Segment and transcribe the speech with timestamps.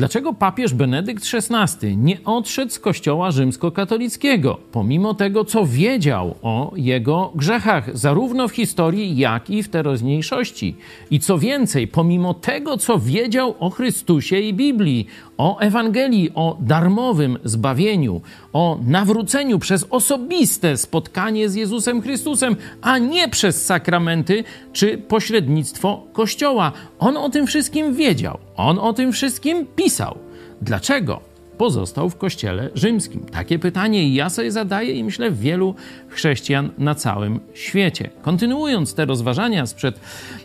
[0.00, 7.32] Dlaczego papież Benedykt XVI nie odszedł z kościoła rzymskokatolickiego, pomimo tego, co wiedział o jego
[7.34, 10.76] grzechach, zarówno w historii, jak i w teraźniejszości?
[11.10, 15.06] I co więcej, pomimo tego, co wiedział o Chrystusie i Biblii,
[15.40, 18.20] o Ewangelii, o darmowym zbawieniu,
[18.52, 26.72] o nawróceniu przez osobiste spotkanie z Jezusem Chrystusem, a nie przez sakramenty czy pośrednictwo Kościoła.
[26.98, 30.18] On o tym wszystkim wiedział, on o tym wszystkim pisał.
[30.62, 31.20] Dlaczego?
[31.58, 33.20] Pozostał w Kościele Rzymskim.
[33.20, 35.74] Takie pytanie ja sobie zadaję i myślę wielu
[36.08, 38.10] chrześcijan na całym świecie.
[38.22, 40.00] Kontynuując te rozważania sprzed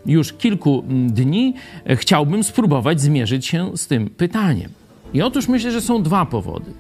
[0.05, 1.53] już kilku dni,
[1.95, 4.84] chciałbym spróbować zmierzyć się z tym pytaniem.
[5.15, 6.71] I otóż myślę, że są dwa powody.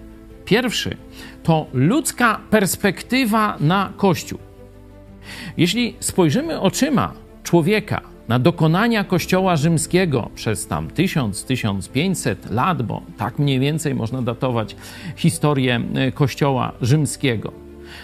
[0.45, 0.97] Pierwszy
[1.43, 4.39] to ludzka perspektywa na Kościół.
[5.57, 13.59] Jeśli spojrzymy oczyma człowieka na dokonania Kościoła rzymskiego przez tam 1000-1500 lat, bo tak mniej
[13.59, 14.75] więcej można datować
[15.15, 17.51] historię e, Kościoła rzymskiego,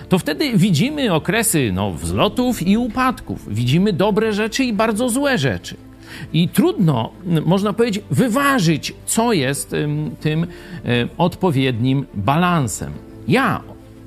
[0.09, 3.53] to wtedy widzimy okresy no, wzlotów i upadków.
[3.53, 5.90] Widzimy dobre rzeczy i bardzo złe rzeczy.
[6.33, 7.11] I trudno,
[7.45, 9.75] można powiedzieć, wyważyć, co jest
[10.19, 10.47] tym
[11.17, 12.93] odpowiednim balansem.
[13.27, 13.61] Ja,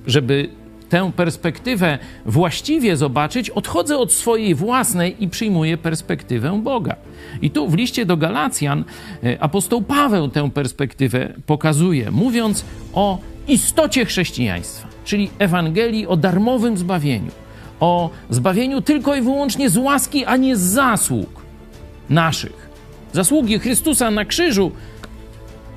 [0.07, 0.49] żeby
[0.89, 6.97] tę perspektywę właściwie zobaczyć, odchodzę od swojej własnej i przyjmuję perspektywę Boga.
[7.43, 8.85] I tu w liście do Galacjan
[9.25, 17.31] e, apostoł Paweł tę perspektywę pokazuje, mówiąc o istocie chrześcijaństwa, czyli Ewangelii o darmowym zbawieniu,
[17.81, 21.44] o zbawieniu tylko i wyłącznie z łaski, a nie z zasług
[22.11, 22.71] naszych.
[23.13, 24.73] Zasługi Chrystusa na krzyżu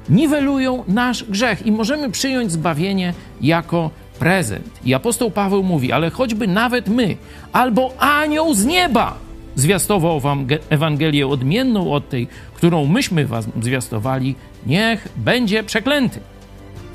[0.10, 4.80] niwelują nasz grzech i możemy przyjąć zbawienie jako prezent.
[4.86, 7.18] I apostoł Paweł mówi, ale choćby nawet my,
[7.54, 9.18] albo anioł z nieba
[9.56, 16.20] zwiastował wam Ewangelię odmienną od tej, którą myśmy was zwiastowali, niech będzie przeklęty.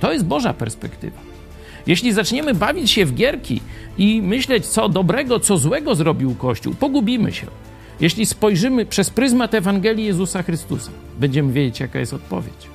[0.00, 1.20] To jest Boża perspektywa.
[1.86, 3.60] Jeśli zaczniemy bawić się w gierki
[3.98, 7.46] i myśleć, co dobrego, co złego zrobił Kościół, pogubimy się.
[8.02, 12.68] Jeśli spojrzymy przez pryzmat Ewangelii Jezusa Chrystusa, będziemy wiedzieć, jaka jest odpowiedź.